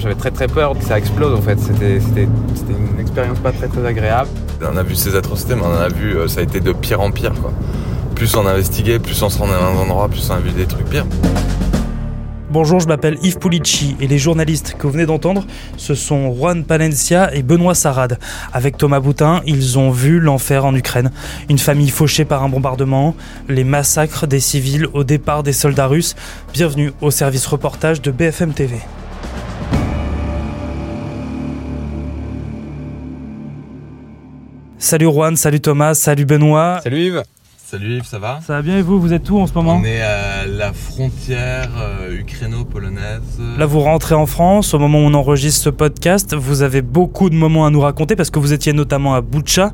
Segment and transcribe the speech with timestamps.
[0.00, 1.58] J'avais très très peur que ça explose en fait.
[1.60, 4.30] C'était c'était- c'était une expérience pas très très agréable.
[4.62, 6.72] On a vu ces atrocités, mais on en a vu, euh, ça a été de
[6.72, 7.32] pire en pire.
[7.40, 7.52] Quoi.
[8.14, 10.64] Plus on investiguait, plus on se rendait dans un endroit, plus on a vu des
[10.66, 11.06] trucs pires.
[12.50, 15.46] Bonjour, je m'appelle Yves Pulici et les journalistes que vous venez d'entendre,
[15.76, 18.18] ce sont Juan Palencia et Benoît Sarad.
[18.52, 21.12] Avec Thomas Boutin, ils ont vu l'enfer en Ukraine.
[21.48, 23.14] Une famille fauchée par un bombardement,
[23.48, 26.16] les massacres des civils au départ des soldats russes.
[26.52, 28.78] Bienvenue au service reportage de BFM TV.
[34.82, 36.80] Salut Juan, salut Thomas, salut Benoît.
[36.82, 37.22] Salut Yves.
[37.70, 39.78] Salut Yves, ça va Ça va bien et vous Vous êtes où en ce moment
[39.80, 43.22] On est à la frontière euh, ukraino-polonaise.
[43.56, 46.34] Là, vous rentrez en France au moment où on enregistre ce podcast.
[46.34, 49.72] Vous avez beaucoup de moments à nous raconter parce que vous étiez notamment à Boutcha.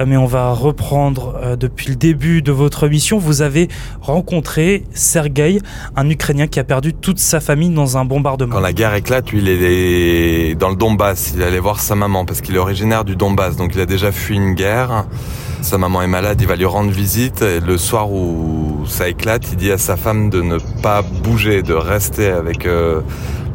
[0.00, 3.18] Euh, Mais on va reprendre euh, depuis le début de votre mission.
[3.18, 3.66] Vous avez
[4.00, 5.58] rencontré Sergueï,
[5.96, 8.54] un Ukrainien qui a perdu toute sa famille dans un bombardement.
[8.54, 11.32] Quand la guerre éclate, lui, il est dans le Donbass.
[11.34, 13.56] Il allait voir sa maman parce qu'il est originaire du Donbass.
[13.56, 15.06] Donc il a déjà fui une guerre.
[15.64, 17.40] Sa maman est malade, il va lui rendre visite.
[17.40, 21.62] Et le soir où ça éclate, il dit à sa femme de ne pas bouger,
[21.62, 23.00] de rester avec euh,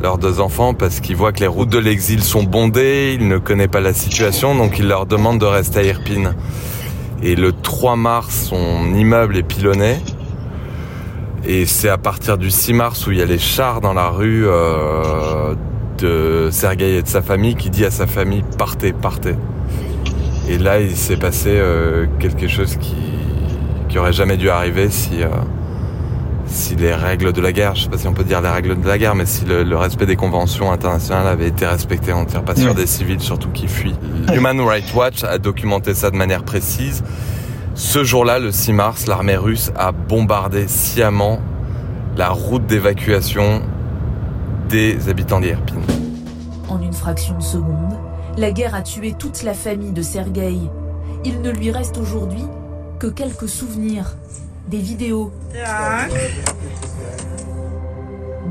[0.01, 3.15] leurs deux enfants parce qu'il voit que les routes de l'exil sont bondées.
[3.19, 6.33] Il ne connaît pas la situation, donc il leur demande de rester à Irpine.
[7.21, 9.99] Et le 3 mars, son immeuble est pilonné.
[11.45, 14.09] Et c'est à partir du 6 mars où il y a les chars dans la
[14.09, 15.53] rue euh,
[15.99, 19.35] de Sergueï et de sa famille qui dit à sa famille partez, partez.
[20.49, 22.95] Et là, il s'est passé euh, quelque chose qui
[23.87, 25.27] qui aurait jamais dû arriver si euh,
[26.45, 28.79] si les règles de la guerre, je sais pas si on peut dire les règles
[28.79, 32.21] de la guerre, mais si le, le respect des conventions internationales avait été respecté, on
[32.21, 32.73] ne tire pas sur Ouais.
[32.75, 33.95] des civils surtout qui fuient.
[34.33, 37.03] Human Rights Watch a documenté ça de manière précise.
[37.75, 41.39] Ce jour-là, le 6 mars, l'armée russe a bombardé sciemment
[42.17, 43.61] la route d'évacuation
[44.69, 45.75] des habitants d'Irpin.
[46.67, 47.93] En une fraction de seconde,
[48.37, 50.69] la guerre a tué toute la famille de Sergueï.
[51.25, 52.43] Il ne lui reste aujourd'hui
[52.99, 54.15] que quelques souvenirs,
[54.69, 55.31] des vidéos,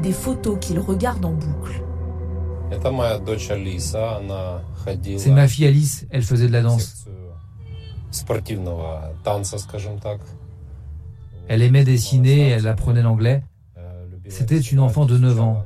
[0.02, 1.82] des photos qu'il regarde en boucle.
[5.16, 7.06] C'est ma fille Alice, elle faisait de la danse.
[11.48, 13.42] Elle aimait dessiner, elle apprenait l'anglais.
[14.28, 15.64] C'était une enfant de 9 ans,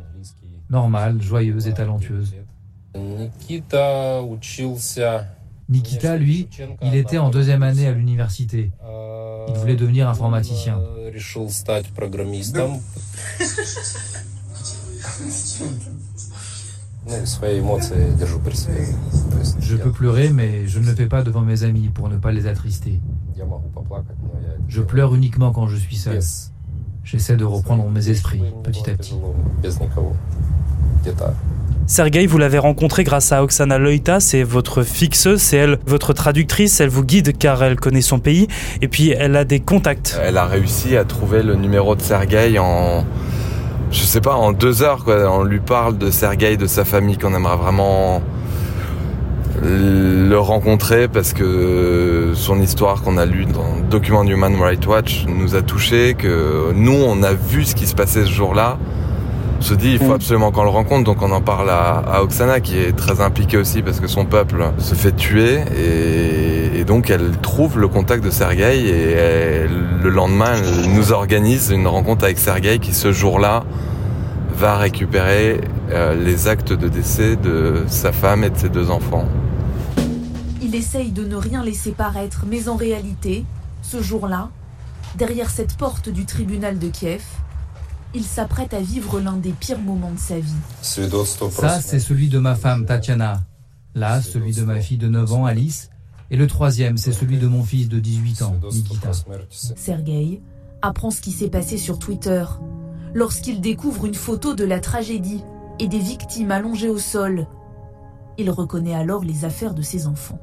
[0.70, 2.34] normale, joyeuse et talentueuse.
[5.68, 6.48] Nikita, lui,
[6.82, 8.70] il était en deuxième année à l'université.
[9.48, 10.80] Il voulait devenir informaticien.
[19.60, 22.30] Je peux pleurer, mais je ne le fais pas devant mes amis pour ne pas
[22.32, 23.00] les attrister.
[24.68, 26.20] Je pleure uniquement quand je suis seul.
[27.04, 29.14] J'essaie de reprendre mes esprits petit à petit.
[31.86, 36.80] Sergei, vous l'avez rencontré grâce à Oksana Loïta, c'est votre fixeuse, c'est elle votre traductrice,
[36.80, 38.46] elle vous guide car elle connaît son pays
[38.80, 40.18] et puis elle a des contacts.
[40.22, 43.04] Elle a réussi à trouver le numéro de Sergei en
[43.90, 45.30] je sais pas, en deux heures, quoi.
[45.30, 48.22] On lui parle de Sergei, de sa famille, qu'on aimerait vraiment
[49.62, 55.26] le rencontrer parce que son histoire qu'on a lue dans le document Human Rights Watch
[55.28, 58.78] nous a touché, que nous on a vu ce qui se passait ce jour-là
[59.62, 60.14] on se dit il faut Mm.
[60.14, 63.56] absolument qu'on le rencontre, donc on en parle à, à Oksana qui est très impliquée
[63.58, 68.24] aussi parce que son peuple se fait tuer et, et donc elle trouve le contact
[68.24, 69.70] de Sergueï et elle-
[70.02, 73.62] le lendemain elle nous organise une rencontre avec Sergueï qui ce jour-là
[74.56, 75.60] va récupérer
[75.92, 79.26] euh, les actes de décès de sa femme et de ses deux enfants.
[80.60, 83.44] Il essaye de ne rien laisser paraître, mais en réalité,
[83.82, 84.48] ce jour-là,
[85.16, 87.22] derrière cette porte du tribunal de Kiev,
[88.14, 90.52] il s'apprête à vivre l'un des pires moments de sa vie.
[90.82, 93.42] Ça, c'est celui de ma femme Tatiana.
[93.94, 95.90] Là, celui de ma fille de 9 ans, Alice.
[96.30, 99.10] Et le troisième, c'est celui de mon fils de 18 ans, Nikita.
[99.50, 100.40] Sergei
[100.80, 102.44] apprend ce qui s'est passé sur Twitter
[103.14, 105.44] lorsqu'il découvre une photo de la tragédie
[105.78, 107.46] et des victimes allongées au sol.
[108.38, 110.38] Il reconnaît alors les affaires de ses enfants.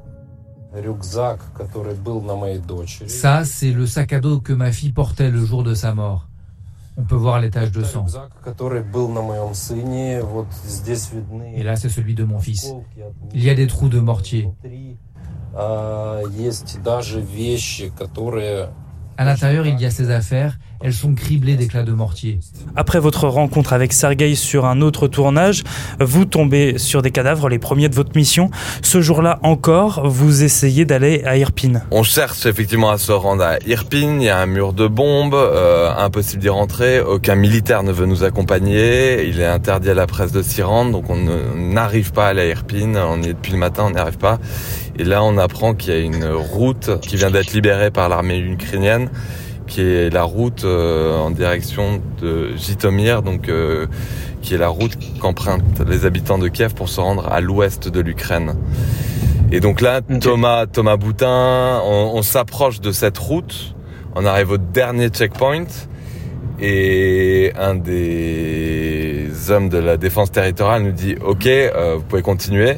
[3.08, 6.29] Ça, c'est le sac à dos que ma fille portait le jour de sa mort
[6.99, 8.05] On peut voir les taches de Это sang.
[8.05, 10.21] рюкзак, который был на моем сыне.
[10.23, 12.63] Вот здесь видны Et là, c'est celui de mon fils.
[12.65, 14.43] осколки от Il y a des trous de mortier.
[14.45, 14.97] внутри.
[15.53, 18.69] А, есть даже вещи, которые
[19.20, 20.56] à l'intérieur, il y a ses affaires.
[20.80, 22.40] Elles sont criblées d'éclats de mortier.
[22.74, 25.62] Après votre rencontre avec Sergei sur un autre tournage,
[26.00, 28.50] vous tombez sur des cadavres, les premiers de votre mission.
[28.80, 31.82] Ce jour-là encore, vous essayez d'aller à Irpin.
[31.90, 34.16] On cherche effectivement à se rendre à Irpin.
[34.16, 37.00] Il y a un mur de bombes, euh, impossible d'y rentrer.
[37.00, 39.28] Aucun militaire ne veut nous accompagner.
[39.28, 41.18] Il est interdit à la presse de s'y rendre, donc on
[41.56, 42.94] n'arrive pas à aller à Irpin.
[42.96, 44.38] On y est depuis le matin, on n'y arrive pas.
[45.00, 48.38] Et là, on apprend qu'il y a une route qui vient d'être libérée par l'armée
[48.38, 49.08] ukrainienne
[49.66, 53.86] qui est la route euh, en direction de Jitomir, donc euh,
[54.42, 58.00] qui est la route qu'empruntent les habitants de Kiev pour se rendre à l'ouest de
[58.00, 58.56] l'Ukraine.
[59.50, 63.74] Et donc là, Thomas, Thomas Boutin, on, on s'approche de cette route.
[64.14, 65.64] On arrive au dernier checkpoint
[66.60, 72.74] et un des hommes de la défense territoriale nous dit OK, euh, vous pouvez continuer.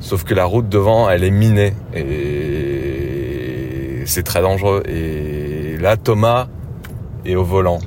[0.00, 4.82] Sauf que la route devant, elle est minée et c'est très dangereux.
[4.88, 6.46] Et là, Thomas
[7.24, 7.78] est au volant.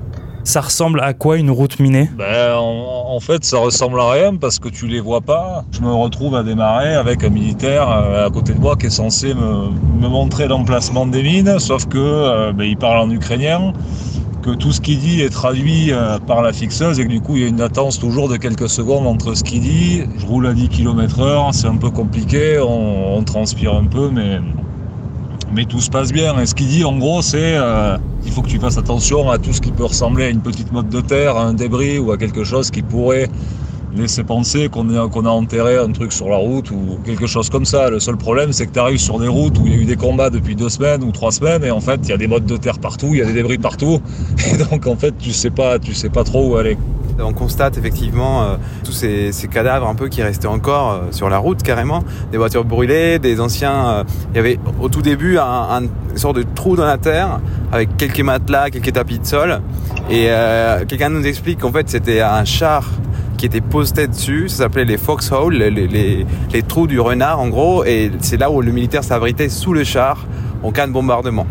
[0.44, 2.09] Ça ressemble à quoi une route minée?
[2.17, 5.63] Ben, en, en fait, ça ressemble à rien parce que tu les vois pas.
[5.71, 8.89] Je me retrouve à démarrer avec un militaire euh, à côté de moi qui est
[8.89, 9.69] censé me,
[10.01, 13.73] me montrer l'emplacement des mines, sauf que euh, ben, il parle en ukrainien,
[14.55, 17.41] tout ce qu'il dit est traduit euh, par la fixeuse et que du coup il
[17.41, 20.03] y a une latence toujours de quelques secondes entre ce qu'il dit.
[20.17, 24.39] Je roule à 10 km heure, c'est un peu compliqué, on, transpire un peu, mais
[25.51, 26.39] mais tout se passe bien.
[26.39, 29.37] Et ce qu'il dit, en gros, c'est euh, il faut que tu fasses attention à
[29.37, 32.11] tout ce qui peut ressembler à une petite motte de terre, à un débris ou
[32.11, 33.29] à quelque chose qui pourrait
[33.95, 37.89] laisser penser qu'on a, enterré un truc sur la route ou quelque chose comme ça.
[37.89, 39.86] Le seul problème, c'est que tu arrives sur des routes où il y a eu
[39.86, 42.27] des combats depuis deux semaines ou trois semaines et en fait, il y a des
[42.27, 44.01] mottes de terre partout, il y a des débris partout.
[44.53, 46.77] Et donc, en fait, tu sais pas, tu sais pas trop où aller.
[47.21, 48.56] On constate effectivement euh,
[48.86, 52.63] tous ces, cadavres un peu qui restaient encore euh, sur la route carrément, des voitures
[52.63, 53.88] brûlées, des anciens.
[53.88, 56.97] Euh, il y avait au tout début un, un, une sorte de trou dans la
[56.97, 57.42] terre
[57.74, 59.62] avec quelques matelas, quelques tapis de sol.
[60.09, 60.30] Et
[60.88, 62.89] quelqu'un nous explique qu'en fait c'était un char
[63.39, 67.86] qui était posté dessus, ça s'appelait les foxholes, les, les, trous du renard en gros,
[67.86, 70.25] et c'est là où le militaire s'abritait sous le char
[70.62, 71.47] en cas de bombardement.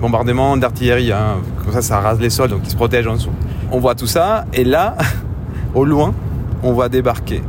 [0.00, 1.38] Bombardement d'artillerie, hein.
[1.64, 3.32] comme ça ça rase les sols, donc ils se protègent en dessous.
[3.72, 4.96] On voit tout ça, et là,
[5.74, 6.14] au loin,
[6.62, 7.42] on voit débarquer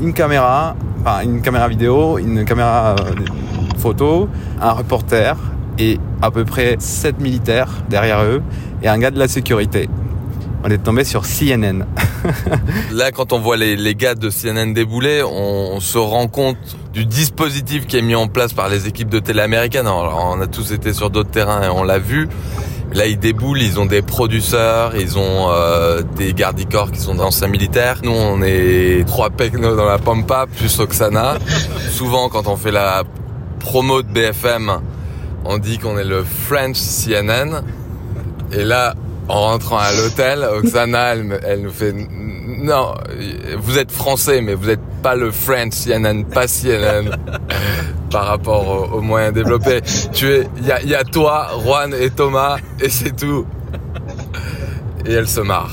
[0.00, 2.96] une caméra, enfin une caméra vidéo, une caméra
[3.76, 5.36] photo, un reporter
[5.78, 8.42] et à peu près 7 militaires derrière eux
[8.82, 9.90] et un gars de la sécurité.
[10.64, 11.84] On est tombé sur CNN.
[12.92, 16.56] Là, quand on voit les, les, gars de CNN débouler, on, se rend compte
[16.92, 19.86] du dispositif qui est mis en place par les équipes de télé américaines.
[19.86, 22.28] Alors, on a tous été sur d'autres terrains et on l'a vu.
[22.94, 27.14] Là, ils déboulent, ils ont des producteurs, ils ont euh, des gardes corps qui sont
[27.14, 28.00] d'anciens militaires.
[28.02, 31.38] Nous, on est trois pecnos dans la pampa, plus Oksana.
[31.90, 33.04] Souvent, quand on fait la
[33.60, 34.80] promo de BFM,
[35.44, 37.62] on dit qu'on est le French CNN.
[38.52, 38.94] Et là,
[39.28, 42.94] en rentrant à l'hôtel, Oksana, elle, nous fait non,
[43.58, 47.10] vous êtes français, mais vous n'êtes pas le French CNN, pas CNN
[48.10, 49.80] par rapport aux, moyens développés.
[50.12, 53.46] Tu es, il y a toi, Juan et Thomas, et c'est tout.
[55.06, 55.72] Et elle se marre.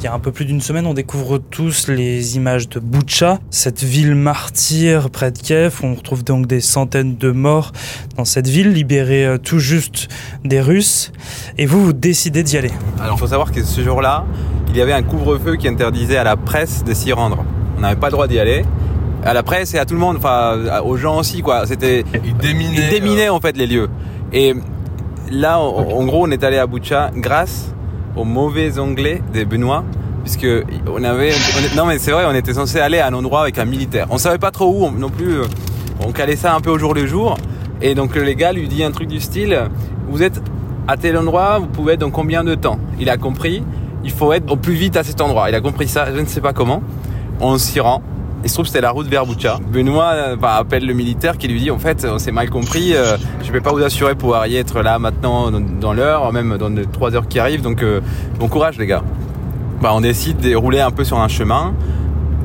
[0.00, 3.40] Il y a un peu plus d'une semaine, on découvre tous les images de Boucha,
[3.50, 5.80] cette ville martyre près de Kiev.
[5.82, 7.72] On retrouve donc des centaines de morts
[8.16, 10.06] dans cette ville, libérée tout juste
[10.44, 11.10] des Russes.
[11.58, 12.70] Et vous, vous décidez d'y aller.
[13.00, 14.24] Alors, il faut savoir que ce jour-là,
[14.68, 17.44] il y avait un couvre-feu qui interdisait à la presse de s'y rendre.
[17.76, 18.64] On n'avait pas le droit d'y aller.
[19.24, 21.66] À la presse et à tout le monde, enfin aux gens aussi, quoi.
[21.66, 22.04] C'était.
[22.24, 22.76] Ils déminaient.
[22.76, 23.88] Ils déminaient en fait les lieux.
[24.32, 24.54] Et
[25.32, 27.74] là, en, en gros, on est allé à Boucha grâce
[28.18, 29.84] au mauvais anglais de Benoît
[30.24, 30.46] puisque
[30.86, 33.58] on avait on, non mais c'est vrai on était censé aller à un endroit avec
[33.58, 34.06] un militaire.
[34.10, 35.38] On savait pas trop où on, non plus
[36.04, 37.36] on calait ça un peu au jour le jour.
[37.80, 39.58] Et donc le gars lui dit un truc du style
[40.08, 40.42] vous êtes
[40.86, 42.78] à tel endroit vous pouvez être dans combien de temps?
[42.98, 43.62] Il a compris
[44.04, 45.48] il faut être au plus vite à cet endroit.
[45.48, 46.82] Il a compris ça je ne sais pas comment.
[47.40, 48.02] On s'y rend
[48.44, 49.58] il se trouve c'était la route vers Boucha.
[49.72, 53.16] Benoît bah, appelle le militaire qui lui dit en fait on s'est mal compris, euh,
[53.42, 56.86] je peux pas vous assurer pouvoir y être là maintenant dans, l'heure, même dans les
[56.86, 58.00] trois heures qui arrivent, donc euh,
[58.38, 59.02] bon courage les gars.
[59.82, 61.74] Bah, on décide de rouler un peu sur un chemin.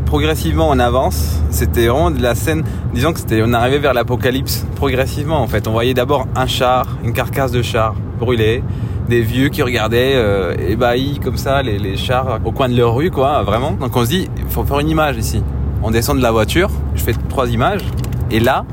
[0.06, 1.40] Progressivement on avance.
[1.50, 5.68] C'était vraiment de la scène, disons que c'était, on arrivait vers l'apocalypse progressivement en fait.
[5.68, 8.64] On voyait d'abord un char, une carcasse de char brûlée,
[9.10, 12.96] des vieux qui regardaient euh, ébahis comme ça les, les chars au coin de leur
[12.96, 13.72] rue quoi, vraiment.
[13.72, 15.44] Donc on se dit il faut faire une image ici
[15.84, 17.84] on descend de la voiture, je fais trois images,
[18.32, 18.66] et là,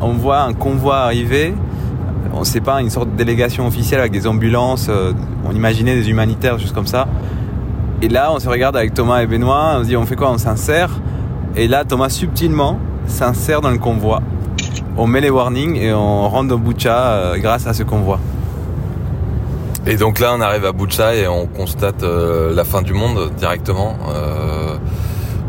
[0.00, 1.54] on voit un convoi arriver,
[2.32, 5.12] on sait pas, une sorte de délégation officielle avec des ambulances, euh,
[5.48, 7.08] on imaginait des humanitaires, juste comme ça.
[8.02, 10.30] Et là, on se regarde avec Thomas et Benoît, on se dit, on fait quoi?
[10.30, 10.90] On s'insère.
[11.54, 14.22] Et là, Thomas, subtilement, s'insère dans le convoi.
[14.96, 18.18] On met les warnings et on rentre dans Boucha euh, grâce à ce convoi.
[19.86, 23.30] Et donc là, on arrive à Boucha et on constate euh, la fin du monde
[23.36, 23.96] directement.
[24.08, 24.69] Euh,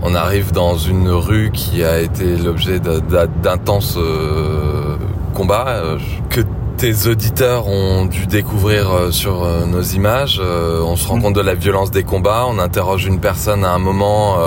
[0.04, 4.98] on arrive dans une rue qui a été l'objet d'intenses euh,
[5.34, 6.42] combats euh, que
[6.78, 10.42] tes auditeurs ont dû découvrir euh, sur nos images.
[10.42, 12.46] on se rend compte de la violence des combats.
[12.48, 14.38] On interroge une personne à un moment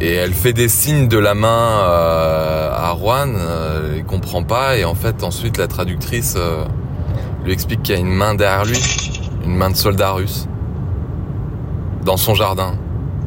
[0.00, 3.36] et elle fait des signes de la main à Juan.
[3.96, 6.36] il comprend pas et en fait ensuite la traductrice
[7.44, 8.78] lui explique qu'il y a une main derrière lui,
[9.44, 10.46] une main de soldat russe,
[12.04, 12.74] dans son jardin.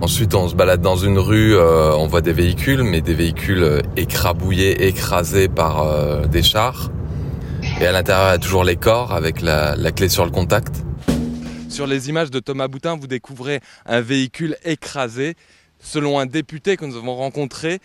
[0.01, 3.63] Ensuite, on se balade dans une rue, euh, on voit des véhicules, mais des véhicules
[3.63, 6.91] euh, écrabouillés, écrasés par euh, des chars.
[7.79, 10.31] Et à l'intérieur, il y a toujours les corps avec la, la, clé sur le
[10.31, 10.83] contact.
[11.69, 15.35] Sur les images de Thomas Boutin, vous découvrez un véhicule écrasé.
[15.79, 17.79] Selon un député que nous avons rencontré,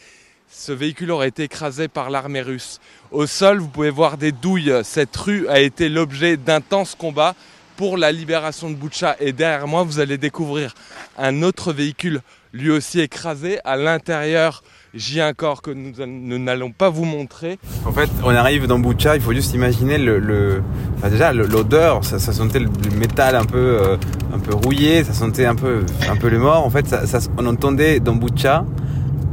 [0.50, 2.80] ce véhicule aurait été écrasé par l'armée russe.
[3.12, 4.74] Au sol, vous pouvez voir des douilles.
[4.82, 7.34] Cette rue a été l'objet d'intenses combats
[7.80, 9.16] pour la libération de Boucha.
[9.20, 10.74] Et derrière moi, vous allez découvrir
[11.16, 12.20] un autre véhicule,
[12.52, 13.58] lui aussi écrasé.
[13.64, 17.58] À l'intérieur, j'ai un corps que nous n'allons pas vous montrer.
[17.86, 20.62] En fait, on arrive dans Boucha, il faut juste imaginer le,
[21.04, 22.68] déjà l'odeur, ça, sentait le,
[22.98, 23.96] métal un peu, euh,
[24.34, 26.66] un peu rouillé, ça sentait un peu, un peu le mort.
[26.66, 26.94] En fait,
[27.38, 28.66] on entendait dans Boucha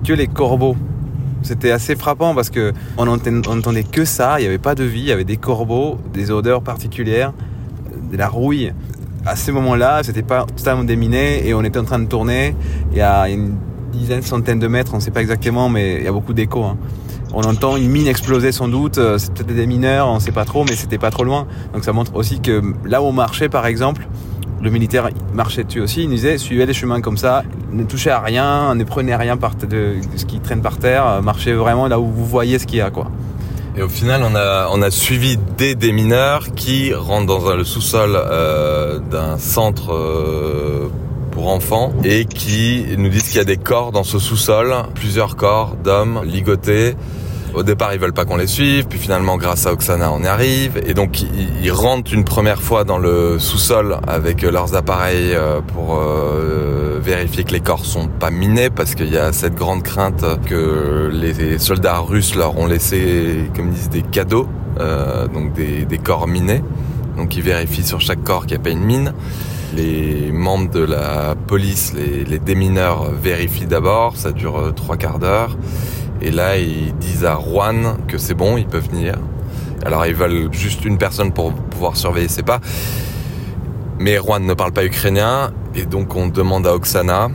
[0.08, 0.77] que les corbeaux.
[1.42, 5.01] C'était assez frappant parce que on entendait que ça, il n'y avait pas de vie,
[5.01, 7.34] il y avait des corbeaux, des odeurs particulières
[8.15, 8.73] la rouille.
[9.25, 12.55] À ce moment-là, c'était pas totalement déminé et on était en train de tourner.
[12.91, 13.55] Il y a une
[13.91, 16.63] dizaine, centaine de mètres, on ne sait pas exactement, mais il y a beaucoup d'écho.
[16.63, 16.77] Hein.
[17.33, 20.31] On entend une mine exploser sans doute, euh, c'est peut-être des mineurs, on ne sait
[20.31, 21.45] pas trop, mais c'était pas trop loin.
[21.73, 24.07] Donc ça montre aussi que là où on marchait, par exemple,
[24.61, 28.09] le militaire marchait dessus aussi, il nous disait suivez les chemins comme ça, ne touchez
[28.09, 32.05] à rien, ne prenez rien de ce qui traîne par terre, marchez vraiment là où
[32.05, 33.11] vous voyez ce qu'il y a quoi.
[33.77, 38.13] Et au final, on a, on a suivi des démineurs qui rentrent dans le sous-sol
[38.15, 40.89] euh, d'un centre euh,
[41.29, 45.36] pour enfants et qui nous disent qu'il y a des corps dans ce sous-sol, plusieurs
[45.36, 46.96] corps d'hommes ligotés.
[47.53, 50.27] Au départ, ils veulent pas qu'on les suive, puis finalement, grâce à Oksana, on y
[50.27, 50.81] arrive.
[50.88, 51.22] Et donc,
[51.62, 56.01] ils, rentrent une première fois dans le sous-sol avec leurs appareils euh, pour
[57.27, 61.60] que les corps sont pas minés parce qu'il y a cette grande crainte que les
[61.60, 64.48] soldats russes leur ont laissé, comme ils disent, des cadeaux,
[64.79, 66.63] euh, donc des, des, corps minés.
[67.15, 69.13] Donc ils vérifient sur chaque corps qu'il n'y a pas une mine.
[69.75, 75.19] Les membres de la police, les, les démineurs vérifient d'abord, ça dure euh, trois quarts
[75.19, 75.57] d'heure.
[76.22, 79.15] Et là, ils disent à Juan que c'est bon, ils peuvent venir.
[79.86, 82.60] Alors ils veulent juste une personne pour pouvoir surveiller ses pas.
[84.00, 87.29] Mais Juan ne parle pas ukrainien et donc on demande à Oksana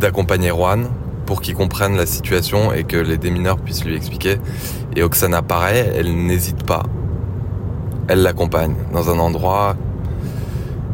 [0.00, 0.88] d'accompagner Juan
[1.26, 4.38] pour qu'il comprenne la situation et que les démineurs puissent lui expliquer.
[4.96, 6.82] Et Oksana, pareil, elle n'hésite pas.
[8.08, 9.76] Elle l'accompagne dans un endroit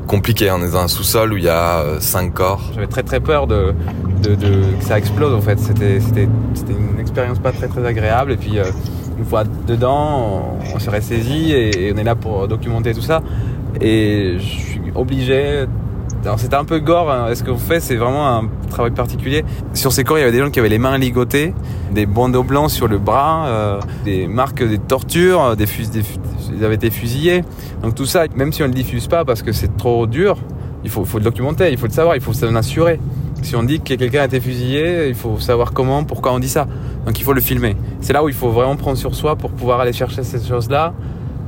[0.08, 0.50] compliqué.
[0.50, 2.72] On est dans un sous-sol où il y a euh, cinq corps.
[2.74, 3.74] J'avais très très peur de,
[4.22, 5.60] que ça explose en fait.
[5.60, 5.98] C'était
[6.68, 8.32] une expérience pas très très agréable.
[8.32, 8.64] Et puis euh,
[9.16, 13.22] une fois dedans, on, serait saisi et, on est là pour documenter tout ça.
[13.80, 15.66] Et je suis obligé.
[16.24, 17.10] Alors c'était un peu gore.
[17.10, 17.34] Hein.
[17.34, 19.44] Ce qu'on fait, c'est vraiment un travail particulier.
[19.74, 21.54] Sur ces corps, il y avait des gens qui avaient les mains ligotées,
[21.92, 26.02] des bandeaux blancs sur le bras, euh, des marques des tortures, des, fus des
[26.52, 27.44] ils avaient été fusillés.
[27.82, 30.36] Donc tout ça, même si on ne le diffuse pas parce que c'est trop dur,
[30.84, 33.00] il faut, faut le documenter, il faut le savoir, il faut s'en assurer.
[33.42, 36.48] Si on dit que quelqu'un a été fusillé, il faut savoir comment, pourquoi on dit
[36.48, 36.66] ça.
[37.06, 37.76] Donc il faut le filmer.
[38.00, 40.92] C'est là où il faut vraiment prendre sur soi pour pouvoir aller chercher ces choses-là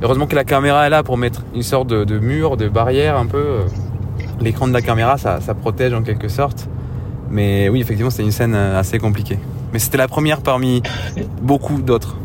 [0.03, 3.27] Heureusement que la caméra est là pour mettre une sorte de, mur, de barrière un
[3.27, 3.59] peu.
[4.41, 6.67] L'écran de la caméra, ça, protège en quelque sorte.
[7.29, 9.39] Mais oui, effectivement, c'était une scène euh, assez compliquée.
[9.71, 10.81] Mais c'était la première parmi
[11.41, 12.17] beaucoup d'autres.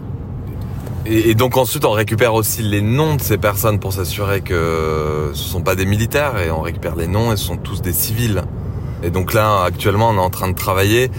[1.05, 5.45] Et, donc ensuite, on récupère aussi les noms de ces personnes pour s'assurer que ce
[5.45, 8.43] sont pas des militaires et on récupère les noms et ce sont tous des civils.
[9.07, 11.13] Et donc là, actuellement, on est en train de travailler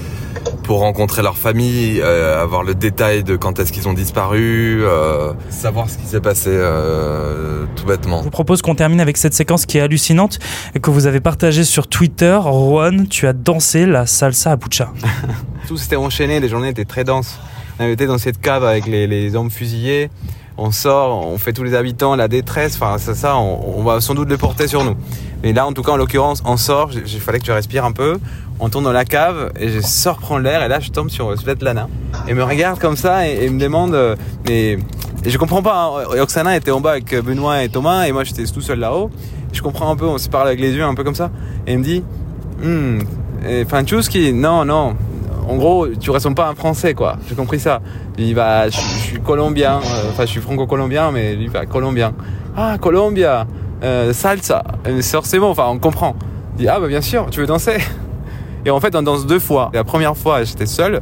[0.63, 5.31] pour rencontrer leur famille, euh, avoir le détail de quand est-ce qu'ils ont disparu, euh,
[5.49, 8.19] savoir ce qui s'est passé euh, tout bêtement.
[8.19, 10.39] Je vous propose qu'on termine avec cette séquence qui est hallucinante
[10.75, 12.37] et que vous avez partagée sur Twitter.
[12.43, 14.91] Juan, tu as dansé la salsa à Pucha.
[15.69, 17.39] Tout s'était enchaîné, les journées étaient très denses.
[17.79, 20.09] On était dans cette cave avec les, les hommes fusillés.
[20.57, 24.15] On sort, on fait tous les habitants, la détresse, enfin ça, ça on, va sans
[24.15, 24.95] doute le porter sur nous.
[25.43, 27.91] Mais là, en tout cas, en l'occurrence, on sort, il fallait que je respire un
[27.91, 28.17] peu
[28.59, 31.37] on tourne dans la cave et je sors prendre l'air et là je tombe sur
[31.39, 31.87] Svetlana
[32.27, 34.15] et me regarde comme ça et, me demande euh,
[34.47, 34.79] mais
[35.25, 36.19] je comprends pas hein.
[36.19, 39.11] Oksana était en bas avec Benoît et Thomas et moi j'étais tout seul là-haut
[39.53, 41.29] je comprends un peu on se parle avec les yeux un peu comme ça
[41.67, 42.03] et il me dit
[42.63, 42.99] hmm,
[44.09, 44.95] qui non non
[45.47, 47.81] en gros tu ressembles pas à un français quoi j'ai compris ça
[48.17, 52.13] il va je, suis colombien euh, enfin je suis franco-colombien mais lui va colombien
[52.59, 53.45] ah Colombia
[53.83, 54.63] euh, salsa.
[55.03, 56.15] Forcément, enfin, on comprend.
[56.55, 57.77] Il dit, ah bah bien sûr, tu veux danser?
[58.65, 59.69] Et en fait, on danse deux fois.
[59.73, 61.01] La première fois, j'étais seul.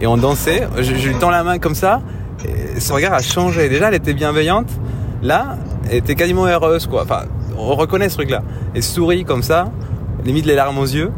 [0.00, 0.68] Et on dansait.
[0.78, 2.02] Je, lui tends la main comme ça.
[2.44, 3.68] Et son regard a changé.
[3.70, 4.68] Déjà, elle était bienveillante.
[5.22, 5.56] Là,
[5.90, 7.02] elle était quasiment heureuse, quoi.
[7.02, 7.22] Enfin,
[7.56, 8.42] on reconnaît ce truc-là.
[8.74, 9.70] Elle sourit comme ça,
[10.24, 11.10] limite les larmes aux yeux.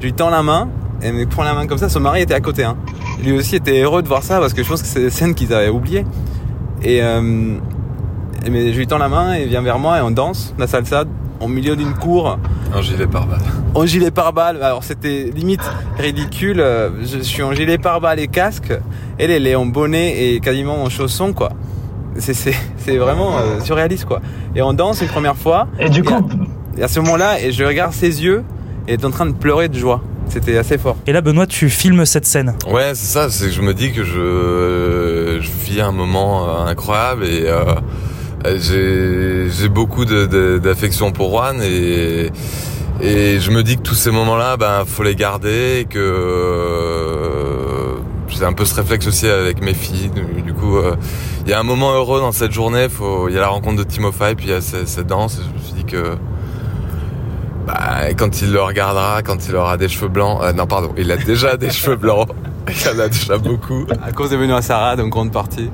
[0.00, 0.68] Je lui tends la main.
[1.02, 1.88] Elle me prend la main comme ça.
[1.88, 2.64] Son mari était à côté.
[2.64, 2.76] Hein.
[3.22, 5.34] Lui aussi était heureux de voir ça parce que je pense que c'est des scènes
[5.34, 6.04] qu'ils avaient oubliées.
[6.82, 7.56] Et, euh,
[8.44, 10.54] et mais je lui tends la main et il vient vers moi et on danse
[10.58, 11.04] la salsa
[11.40, 12.36] au milieu d'une cour
[12.74, 13.38] Un gilet pare-balles.
[13.74, 14.60] en gilet pare-balles.
[14.62, 15.62] Alors c'était limite
[15.98, 16.60] ridicule.
[16.60, 18.72] Euh, Je suis en gilet pare-balles et casque.
[19.18, 21.50] Elle, elle est en bonnet et quasiment en chaussons, quoi.
[22.16, 24.20] C'est, c'est, c'est vraiment euh, surréaliste, quoi.
[24.56, 25.68] Et on danse une première fois.
[25.78, 26.28] Et du Et à- coup,
[26.76, 28.42] Et à ce moment-là, et je regarde ses yeux
[28.88, 30.00] et elle est en train de pleurer de joie.
[30.30, 30.96] C'était assez fort.
[31.06, 32.54] Et là, Benoît, tu filmes cette scène.
[32.68, 36.66] Ouais, c'est ça, c'est que je me dis que je, je vis un moment euh,
[36.66, 37.74] incroyable et euh,
[38.56, 42.30] j'ai j'ai beaucoup de- de- d'affection pour Juan et
[43.00, 45.98] et je me dis que tous ces moments-là, ben faut les garder et que
[46.68, 47.94] euh,
[48.28, 50.10] j'ai un peu ce réflexe aussi avec mes filles.
[50.44, 50.96] Du, coup, euh,
[51.44, 52.86] il y a un moment heureux dans cette journée.
[53.28, 55.38] Il y a la rencontre de Timofey, puis il y a cette, cette danse.
[55.38, 56.16] Et je me suis dit que
[58.16, 61.16] quand il le regardera, quand il aura des cheveux blancs, euh, non pardon, il a
[61.16, 62.28] déjà des cheveux blancs,
[62.68, 63.86] il en a déjà beaucoup.
[64.02, 65.70] À cause de Benoît Sarah, en grande partie.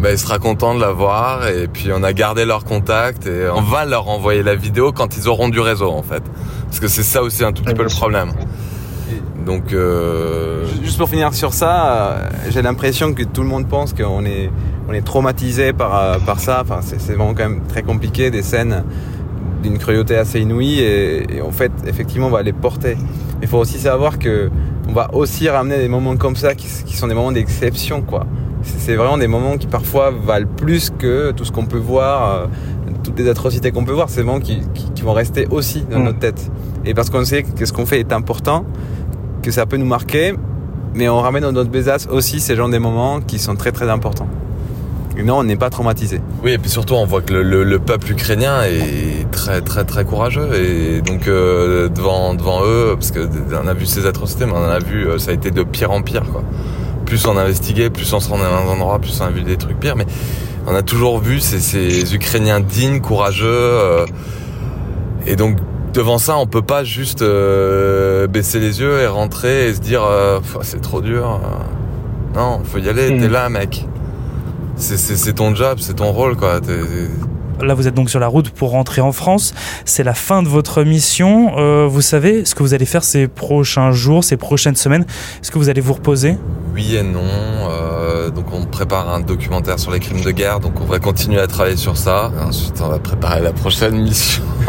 [0.00, 3.48] Bah, il sera content de la voir et puis on a gardé leur contact et
[3.48, 6.22] on va leur envoyer la vidéo quand ils auront du réseau en fait,
[6.66, 8.32] parce que c'est ça aussi un tout petit peu le problème.
[9.46, 13.94] Donc euh, Juste pour finir sur ça, euh, j'ai l'impression que tout le monde pense
[13.94, 14.50] qu'on est,
[14.88, 16.62] on est traumatisé par, par ça.
[16.62, 18.84] Enfin, c'est vraiment quand même très compliqué, des scènes
[19.68, 22.96] d'une cruauté assez inouïe et, et en fait, effectivement, on va les porter.
[23.42, 24.50] Il faut aussi savoir que
[24.88, 28.26] on va aussi ramener des moments comme ça qui, qui sont des moments d'exception, quoi.
[28.62, 32.46] C'est vraiment des moments qui parfois valent plus que tout ce qu'on peut voir, euh,
[33.04, 34.08] toutes les atrocités qu'on peut voir.
[34.08, 36.04] C'est des moments qui, qui, qui vont rester aussi dans Mm.
[36.04, 36.50] notre tête.
[36.84, 38.64] Et parce qu'on sait que ce qu'on fait est important,
[39.42, 40.34] que ça peut nous marquer,
[40.94, 43.88] mais on ramène dans notre besace aussi ces genres des moments qui sont très très
[43.90, 44.28] importants.
[45.24, 46.20] Non, on n'est pas traumatisé.
[46.42, 49.84] oui et puis surtout on voit que le, le- le peuple ukrainien est très très
[49.84, 53.20] très courageux et donc euh, devant devant eux, parce que
[53.62, 55.62] on a vu ces atrocités, mais on en a vu, euh, ça a été de
[55.62, 56.42] pire en pire quoi.
[57.06, 59.56] Plus on investiguait, plus on se rendait dans un endroit, plus on a vu des
[59.56, 60.06] trucs pires, mais
[60.66, 63.46] on a toujours vu ces, ces Ukrainiens dignes, courageux.
[63.48, 64.06] euh,
[65.26, 65.56] et donc,
[65.94, 70.02] devant ça, on peut pas juste euh, baisser les yeux et rentrer et se dire
[70.62, 71.40] c'est trop dur.
[72.34, 73.86] Non, faut y aller, t'es là, mec.
[74.76, 76.60] C'est- C'est c'est ton job, c'est ton rôle, quoi.
[76.60, 76.74] T'es-
[77.64, 79.54] Là, vous êtes donc sur la route pour rentrer en France.
[79.86, 81.56] C'est la fin de votre mission.
[81.56, 85.06] Euh, vous savez ce que vous allez faire ces prochains jours, ces prochaines semaines
[85.42, 86.36] Est-ce que vous allez vous reposer?
[86.74, 87.20] Oui et non.
[87.24, 91.40] euh, donc on prépare un documentaire sur les crimes de guerre, donc on va continuer
[91.40, 92.30] à travailler sur ça.
[92.38, 94.42] Et ensuite on va préparer la prochaine mission.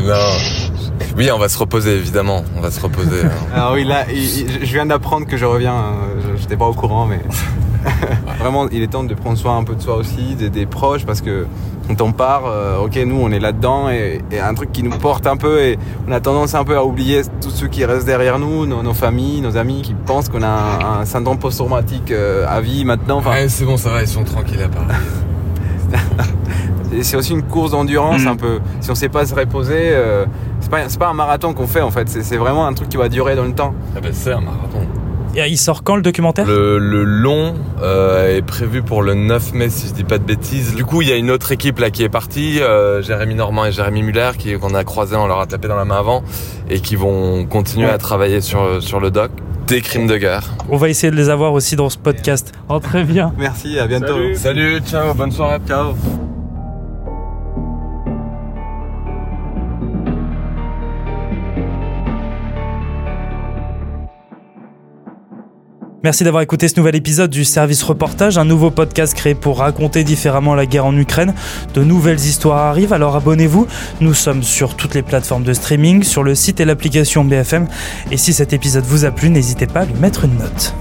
[0.00, 0.14] non.
[1.16, 2.44] Oui, on va se reposer évidemment.
[2.56, 3.22] On va se reposer.
[3.24, 3.30] hein.
[3.54, 5.74] Alors oui, là, il- il- je viens d'apprendre que je reviens.
[5.76, 7.20] euh, je- J'étais pas au courant, mais
[8.38, 11.04] vraiment, il est temps de prendre soin un peu de soi aussi, des, des proches,
[11.06, 11.46] parce que
[11.88, 14.90] quand on part, euh, ok, nous, on est là-dedans, et, et un truc qui nous
[14.98, 18.06] porte un peu, et on a tendance un peu à oublier tous ceux qui restent
[18.06, 22.10] derrière nous, nos, nos familles, nos amis, qui pensent qu'on a un, un syndrome post-traumatique
[22.10, 23.18] euh, à vie maintenant.
[23.18, 24.94] Enfin, Ouais, c'est bon, ça va, ils sont tranquilles à Paris.
[26.92, 28.28] Et c'est aussi une course d'endurance Mm.
[28.28, 28.58] un peu.
[28.80, 30.24] Si on sait pas se reposer, euh,
[30.60, 32.08] c'est pas, c'est pas un marathon qu'on fait en fait.
[32.08, 33.74] C'est c'est vraiment un truc qui va durer dans le temps.
[33.96, 34.80] Ah ben c'est un marathon.
[35.36, 36.46] Et Il sort quand le documentaire?
[36.46, 40.24] Le, le long euh, est prévu pour le 9 mai si je dis pas de
[40.24, 40.74] bêtises.
[40.74, 43.66] Du coup, il y a une autre équipe là qui est partie, euh, Jérémy Normand
[43.66, 46.24] et Jérémy Muller, qui qu'on a croisé, on leur a tapé dans la main avant,
[46.70, 49.30] et qui vont continuer à travailler sur sur le doc
[49.66, 50.54] des crimes de guerre.
[50.68, 52.52] On va essayer de les avoir aussi dans ce podcast.
[52.68, 53.32] Oh, très bien.
[53.36, 54.34] Merci, à bientôt.
[54.34, 55.58] Salut, ciao, bonne soirée.
[55.68, 55.94] Ciao.
[66.06, 70.04] Merci d'avoir écouté ce nouvel épisode du Service Reportage, un nouveau podcast créé pour raconter
[70.04, 71.34] différemment la guerre en Ukraine.
[71.74, 73.66] De nouvelles histoires arrivent, alors abonnez-vous.
[74.00, 77.66] Nous sommes sur toutes les plateformes de streaming, sur le site et l'application BFM.
[78.12, 80.76] Et si cet épisode vous a plu, n'hésitez pas à lui mettre une note.